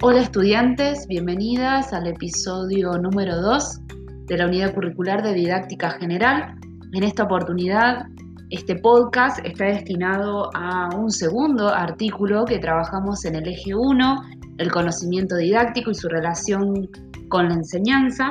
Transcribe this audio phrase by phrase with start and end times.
[0.00, 3.80] Hola estudiantes, bienvenidas al episodio número 2
[4.26, 6.54] de la unidad curricular de didáctica general.
[6.92, 8.06] En esta oportunidad,
[8.50, 14.22] este podcast está destinado a un segundo artículo que trabajamos en el eje 1,
[14.58, 16.88] el conocimiento didáctico y su relación
[17.28, 18.30] con la enseñanza,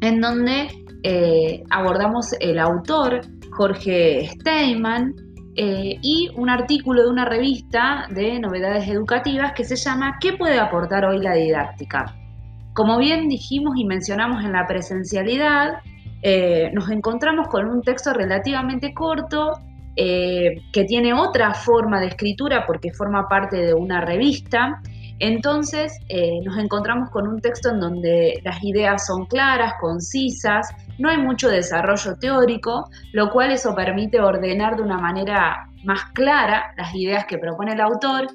[0.00, 0.68] en donde
[1.02, 3.20] eh, abordamos el autor
[3.50, 5.14] Jorge Steinman
[5.56, 10.58] eh, y un artículo de una revista de novedades educativas que se llama ¿Qué puede
[10.58, 12.14] aportar hoy la didáctica?
[12.72, 15.80] Como bien dijimos y mencionamos en la presencialidad,
[16.22, 19.54] eh, nos encontramos con un texto relativamente corto
[19.96, 24.80] eh, que tiene otra forma de escritura porque forma parte de una revista.
[25.20, 25.92] Entonces
[26.44, 31.48] nos encontramos con un texto en donde las ideas son claras, concisas, no hay mucho
[31.48, 37.38] desarrollo teórico, lo cual eso permite ordenar de una manera más clara las ideas que
[37.38, 38.28] propone el autor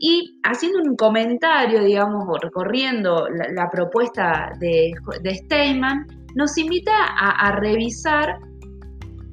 [0.00, 8.38] y haciendo un comentario, digamos, recorriendo la, propuesta de, de, Steinman, nos invita a, revisar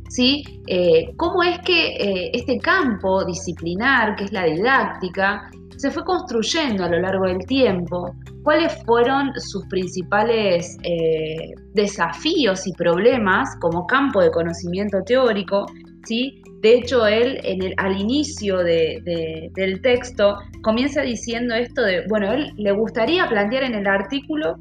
[0.09, 0.43] ¿sí?
[0.67, 6.83] Eh, cómo es que eh, este campo disciplinar, que es la didáctica, se fue construyendo
[6.83, 14.21] a lo largo del tiempo, cuáles fueron sus principales eh, desafíos y problemas como campo
[14.21, 15.65] de conocimiento teórico.
[16.05, 16.41] ¿sí?
[16.61, 22.53] De hecho, él en el, al inicio del texto comienza diciendo esto de, bueno, él
[22.57, 24.57] le gustaría plantear en el artículo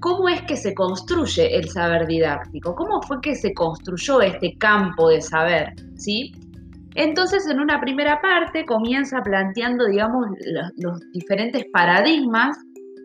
[0.00, 5.08] cómo es que se construye el saber didáctico, cómo fue que se construyó este campo
[5.08, 6.32] de saber, ¿sí?
[6.94, 10.26] Entonces, en una primera parte comienza planteando, digamos,
[10.76, 12.56] los diferentes paradigmas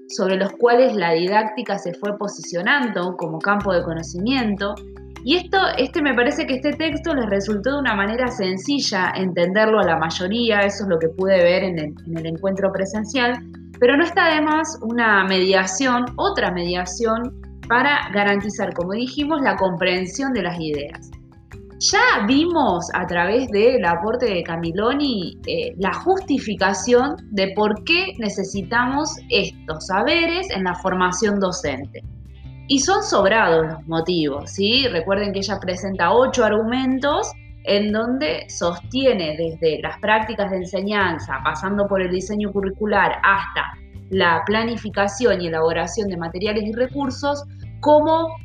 [0.09, 4.75] sobre los cuales la didáctica se fue posicionando como campo de conocimiento.
[5.23, 9.79] Y esto, este me parece que este texto les resultó de una manera sencilla entenderlo
[9.79, 13.37] a la mayoría, eso es lo que pude ver en el, en el encuentro presencial,
[13.79, 20.41] pero no está además una mediación, otra mediación, para garantizar, como dijimos, la comprensión de
[20.41, 21.11] las ideas.
[21.79, 29.15] Ya vimos a través del aporte de Camiloni eh, la justificación de por qué necesitamos
[29.29, 32.03] estos saberes en la formación docente.
[32.67, 34.89] Y son sobrados los motivos, ¿sí?
[34.89, 37.31] Recuerden que ella presenta ocho argumentos
[37.63, 43.63] en donde sostiene desde las prácticas de enseñanza, pasando por el diseño curricular hasta
[44.09, 47.45] la planificación y elaboración de materiales y recursos,
[47.79, 48.35] como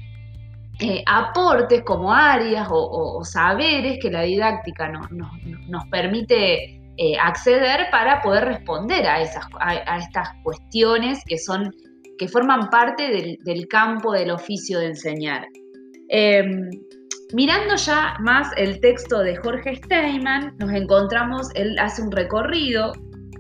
[0.81, 8.45] eh, aportes como áreas o, saberes que la didáctica nos permite eh, acceder para poder
[8.45, 11.75] responder a, esas, a, estas cuestiones que, son,
[12.19, 15.45] que forman parte del, campo del oficio de enseñar.
[16.09, 16.71] Em,
[17.33, 22.93] mirando ya más el texto de Jorge Steinman, nos encontramos, él hace un recorrido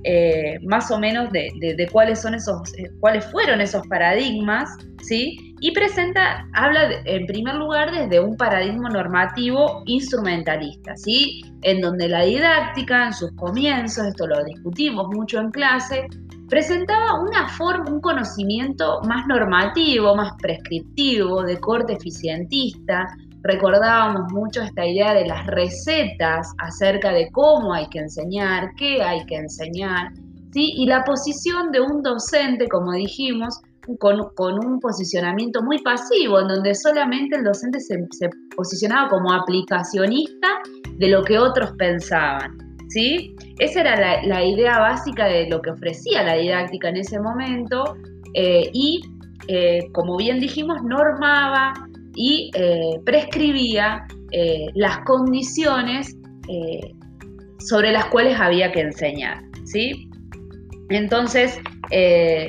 [0.04, 4.68] eh, más o menos de, cuáles son esos, eh, cuáles fueron esos paradigmas,
[5.02, 5.54] ¿sí?
[5.60, 11.42] Y presenta, habla en primer lugar desde un paradigma normativo instrumentalista, ¿sí?
[11.62, 16.06] En donde la didáctica en sus comienzos, esto lo discutimos mucho en clase,
[16.50, 23.06] presentaba una forma, un conocimiento más normativo, más prescriptivo, de corte eficientista,
[23.44, 29.24] recordábamos mucho esta idea de las recetas acerca de cómo hay que enseñar, qué hay
[29.26, 30.12] que enseñar,
[30.52, 30.72] ¿sí?
[30.76, 33.60] y la posición de un docente, como dijimos,
[33.98, 37.98] con, un posicionamiento muy pasivo, en donde solamente el docente se,
[38.56, 40.48] posicionaba como aplicacionista
[40.96, 42.56] de lo que otros pensaban.
[42.88, 43.36] ¿sí?
[43.58, 47.94] Esa era la, idea básica de lo que ofrecía la didáctica en ese momento
[48.32, 49.02] eh, y,
[49.48, 51.74] eh, como bien dijimos, normaba,
[52.14, 56.16] y eh, prescribía eh, las condiciones
[56.48, 56.94] eh,
[57.58, 59.42] sobre las cuales había que enseñar.
[59.64, 60.08] ¿sí?
[60.90, 61.58] Entonces,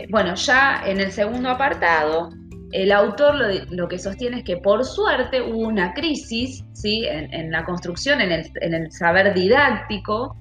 [0.10, 2.30] bueno, ya en el segundo apartado,
[2.72, 3.36] el autor
[3.70, 7.06] lo, que sostiene es que por suerte hubo una crisis ¿sí?
[7.06, 10.36] en, la construcción, en el, en el saber didáctico,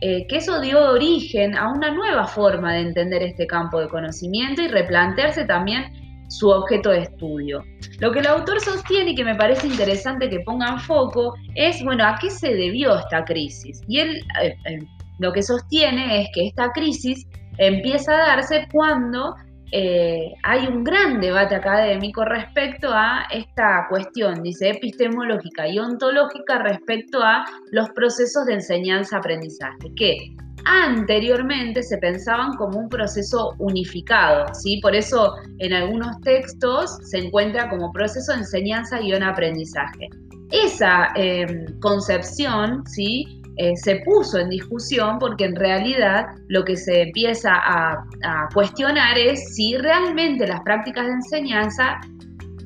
[0.00, 4.68] que eso dio origen a una nueva forma de entender este campo de conocimiento y
[4.68, 7.62] replantearse también su objeto de estudio.
[8.00, 11.82] Lo que el autor sostiene y que me parece interesante que ponga en foco es,
[11.84, 13.80] bueno, ¿a qué se debió esta crisis?
[13.88, 14.78] Y él eh, eh,
[15.18, 17.26] lo que sostiene es que esta crisis
[17.58, 19.34] empieza a darse cuando
[19.72, 27.20] eh, hay un gran debate académico respecto a esta cuestión, dice, epistemológica y ontológica respecto
[27.22, 30.36] a los procesos de enseñanza-aprendizaje, que
[30.66, 34.80] anteriormente se pensaban como un proceso unificado, ¿sí?
[34.82, 40.08] Por eso en algunos textos se encuentra como proceso de enseñanza-aprendizaje.
[40.50, 43.42] Esa em, concepción, ¿sí?
[43.58, 48.04] eh, se puso en discusión porque en realidad lo que se empieza a,
[48.52, 51.98] cuestionar es si realmente las prácticas de enseñanza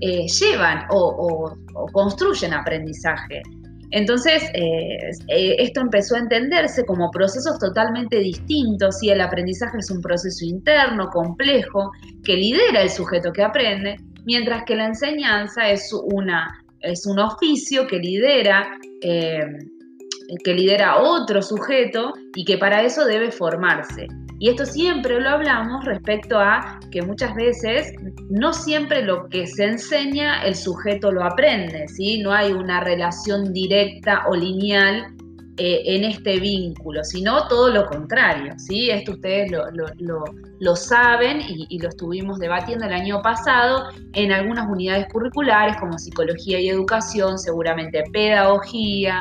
[0.00, 1.54] eh, llevan o,
[1.92, 3.42] construyen aprendizaje.
[3.90, 5.10] Entonces, eh,
[5.58, 11.08] esto empezó a entenderse como procesos totalmente distintos, y el aprendizaje es un proceso interno,
[11.08, 11.90] complejo,
[12.24, 17.86] que lidera el sujeto que aprende, mientras que la enseñanza es, una, es un oficio
[17.86, 18.78] que lidera
[20.44, 24.06] que lidera otro sujeto y que para eso debe formarse.
[24.40, 27.92] Y esto siempre lo hablamos respecto a que muchas veces
[28.30, 32.22] no siempre lo que se enseña el sujeto lo aprende, ¿sí?
[32.22, 35.14] No hay una relación directa o lineal
[35.58, 38.88] eh, en este vínculo, sino todo lo contrario, ¿sí?
[38.88, 45.06] Esto ustedes lo, saben y, y, lo estuvimos debatiendo el año pasado en algunas unidades
[45.12, 49.20] curriculares como psicología y educación, seguramente pedagogía,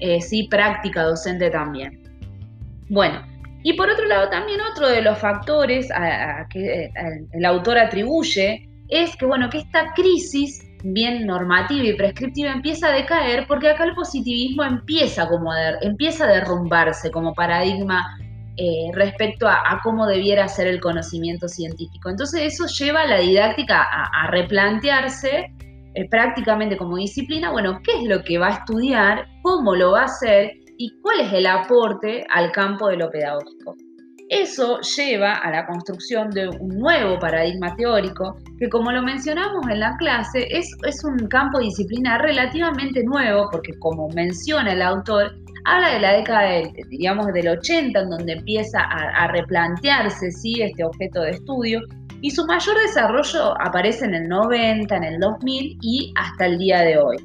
[0.00, 2.02] eh, sí práctica docente también.
[2.90, 3.22] Bueno,
[3.62, 6.92] y por otro lado también otro de los factores a, que eh,
[7.32, 12.92] el autor atribuye es que, bueno, que esta crisis bien normativa y prescriptiva empieza a
[12.92, 15.50] decaer porque acá el positivismo empieza, como
[15.82, 18.16] empieza a derrumbarse como paradigma
[18.56, 22.10] eh, respecto a, cómo debiera ser el conocimiento científico.
[22.10, 25.52] Entonces eso lleva a la didáctica a replantearse
[25.98, 30.02] eh, prácticamente como disciplina, bueno, qué es lo que va a estudiar, cómo lo va
[30.02, 33.76] a hacer y cuál es el aporte al campo de lo pedagógico.
[34.30, 39.80] Eso lleva a la construcción de un nuevo paradigma teórico que, como lo mencionamos en
[39.80, 40.70] la clase, es,
[41.04, 45.34] un campo disciplinar relativamente nuevo porque, como menciona el autor,
[45.64, 50.60] habla de la década del, digamos, del 80, en donde empieza a, a replantearse ¿sí?
[50.60, 51.80] este objeto de estudio
[52.20, 56.80] y su mayor desarrollo aparece en el 90, en el 2000 y hasta el día
[56.80, 57.16] de hoy.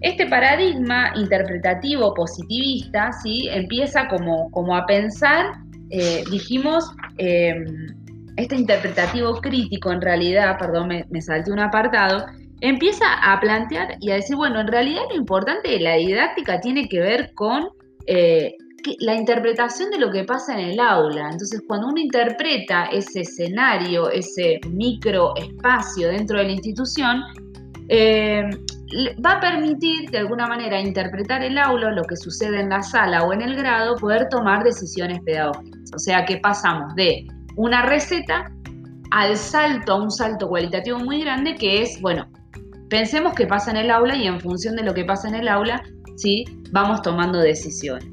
[0.00, 3.48] Este paradigma interpretativo positivista ¿sí?
[3.50, 5.46] empieza como, como a pensar,
[5.90, 7.64] eh, dijimos, em,
[8.36, 12.26] este interpretativo crítico en realidad, perdón, me, me salté un apartado,
[12.60, 16.88] empieza a plantear y a decir, bueno, en realidad lo importante de la didáctica tiene
[16.88, 17.68] que ver con
[18.06, 18.54] eh,
[18.98, 21.30] la interpretación de lo que pasa en el aula.
[21.30, 27.22] Entonces, cuando uno interpreta ese escenario, ese microespacio dentro de la institución,
[27.88, 28.50] eh,
[29.24, 33.24] va a permitir de alguna manera interpretar el aula, lo que sucede en la sala
[33.24, 35.90] o en el grado, poder tomar decisiones pedagógicas.
[35.94, 37.26] O sea que pasamos de
[37.56, 38.50] una receta
[39.10, 42.26] al salto, a un salto cualitativo muy grande que es, bueno,
[42.88, 45.48] pensemos qué pasa en el aula y en función de lo que pasa en el
[45.48, 45.82] aula,
[46.16, 46.44] ¿sí?
[46.70, 48.08] vamos tomando decisiones.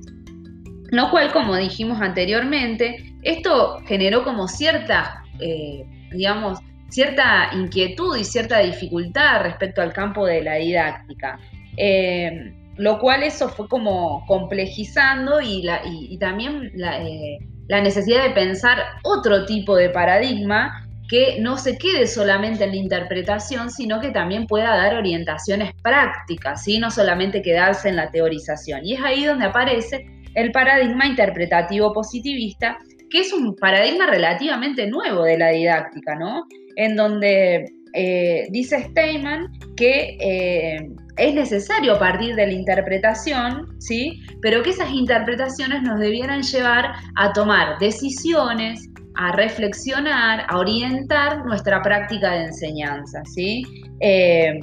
[0.92, 6.60] Lo cual, como dijimos anteriormente, esto generó como cierta, eh, digamos,
[6.92, 11.40] cierta inquietud y cierta dificultad respecto al campo de la didáctica.
[11.78, 19.46] Eh, lo cual eso fue como complejizando y, también eh, la, necesidad de pensar otro
[19.46, 24.76] tipo de paradigma que no se quede solamente en la interpretación, sino que también pueda
[24.78, 26.80] dar orientaciones prácticas, ¿sí?
[26.80, 28.86] no solamente quedarse en la teorización.
[28.86, 30.06] Y es ahí donde aparece
[30.36, 32.78] el paradigma interpretativo positivista,
[33.10, 36.46] que es un paradigma relativamente nuevo de la didáctica, ¿no?
[36.82, 44.20] En donde eh, dice Steinman que eh, es necesario partir de la interpretación, ¿sí?
[44.42, 51.84] Pero que esas interpretaciones nos debieran llevar a tomar decisiones, a reflexionar, a orientar nuestra
[51.84, 53.64] práctica de enseñanza, ¿sí?
[54.00, 54.60] Eh,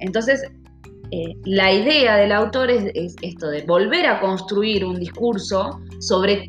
[0.00, 0.42] entonces,
[1.44, 6.46] la idea del autor es, esto de volver a construir un discurso sobre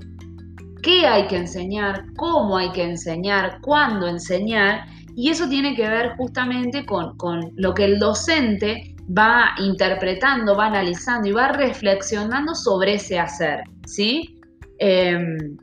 [0.81, 4.85] qué hay que enseñar, cómo hay que enseñar, cuándo enseñar,
[5.15, 7.15] y eso tiene que ver justamente con,
[7.55, 14.39] lo que el docente va interpretando, va analizando y va reflexionando sobre ese hacer, ¿sí?
[14.79, 15.57] Em,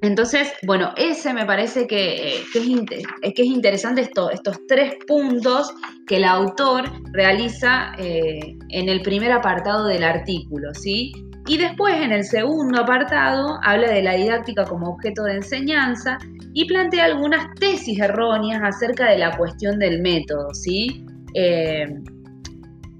[0.00, 5.72] entonces, bueno, ese me parece que, eh, es, que es, interesante esto, estos tres puntos
[6.06, 11.12] que el autor realiza eh, en el primer apartado del artículo, ¿sí?
[11.48, 16.18] Y después, en el segundo apartado, habla de la didáctica como objeto de enseñanza
[16.52, 21.06] y plantea algunas tesis erróneas acerca de la cuestión del método, ¿sí?
[21.32, 21.86] Eh,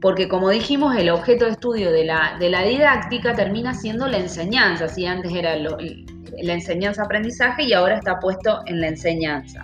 [0.00, 4.16] porque como dijimos, el objeto de estudio de la, de la didáctica termina siendo la
[4.16, 4.86] enseñanza.
[5.06, 9.60] Antes era la enseñanza-aprendizaje y ahora está puesto en la enseñanza.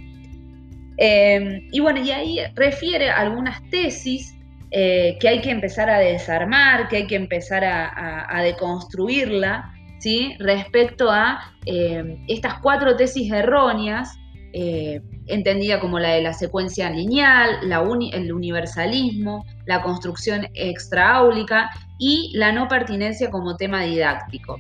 [0.98, 4.34] Eh, y bueno, y ahí refiere algunas tesis
[4.76, 10.35] eh, que hay que empezar a desarmar, que hay que empezar a, deconstruirla, ¿sí?
[10.40, 14.19] Respecto a eh, estas cuatro tesis erróneas
[14.52, 22.50] eh, entendida como la de la secuencia lineal, el universalismo, la construcción extraáulica y la
[22.50, 24.59] no pertinencia como tema didáctico.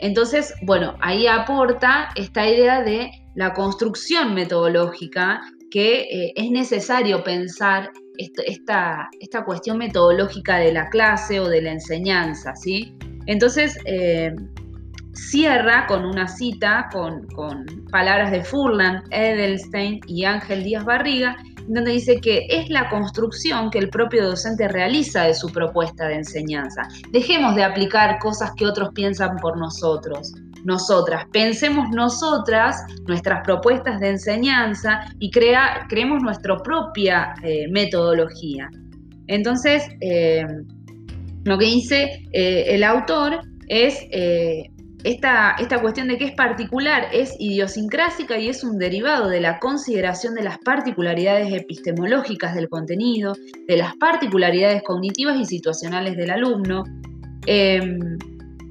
[0.00, 7.90] Entonces, bueno, ahí aporta esta idea de la construcción metodológica que eh, es necesario pensar
[8.16, 12.94] esta, esta, cuestión metodológica de la clase o de la enseñanza, ¿sí?
[13.26, 14.34] Entonces, eh,
[15.12, 21.36] cierra con una cita, con, con, palabras de Furlan, Edelstein y Ángel Díaz Barriga,
[21.68, 26.16] donde dice que es la construcción que el propio docente realiza de su propuesta de
[26.16, 26.88] enseñanza.
[27.10, 30.32] Dejemos de aplicar cosas que otros piensan por nosotros
[30.68, 31.24] nosotras.
[31.32, 32.76] Pensemos nosotras
[33.08, 38.68] nuestras propuestas de enseñanza y crea, creemos nuestra propia eh, metodología.
[39.26, 40.44] Entonces, eh,
[41.44, 43.98] lo que dice eh, el autor es
[45.04, 49.58] esta, esta, cuestión de que es particular, es idiosincrásica y es un derivado de la
[49.58, 53.34] consideración de las particularidades epistemológicas del contenido,
[53.66, 56.84] de las particularidades cognitivas y situacionales del alumno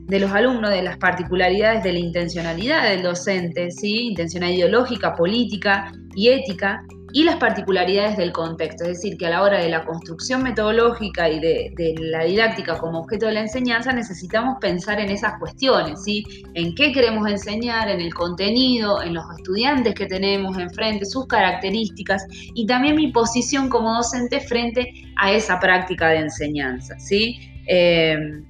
[0.08, 4.08] de los alumnos, de las particularidades de la intencionalidad del docente, ¿sí?
[4.08, 6.84] intencionalidad ideológica, política y ética,
[7.14, 11.30] y las particularidades del contexto, es decir, que a la hora de la construcción metodológica
[11.30, 16.26] y de, la didáctica como objeto de la enseñanza necesitamos pensar en esas cuestiones, ¿sí?
[16.54, 22.26] en qué queremos enseñar, en el contenido, en los estudiantes que tenemos enfrente, sus características
[22.30, 27.00] y también mi posición como docente frente a esa práctica de enseñanza.
[27.00, 27.40] ¿sí?
[27.68, 28.42] Eh,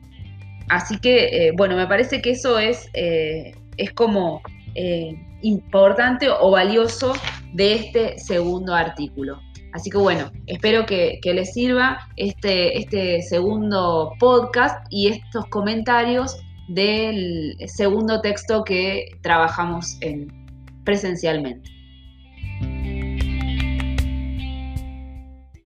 [0.69, 4.41] Así que, eh, bueno, me parece que eso es, eh, es como
[4.75, 7.13] eh, importante o valioso
[7.53, 9.39] de este segundo artículo.
[9.73, 16.37] Así que bueno, espero que, les sirva este, este segundo podcast y estos comentarios
[16.69, 20.27] del segundo texto que trabajamos en,
[20.83, 21.76] presencialmente.